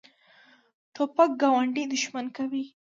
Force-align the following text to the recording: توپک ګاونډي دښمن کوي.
توپک 0.93 1.31
ګاونډي 1.41 1.83
دښمن 1.93 2.25
کوي. 2.37 2.63